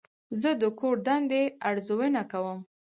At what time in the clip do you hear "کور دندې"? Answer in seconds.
0.79-1.43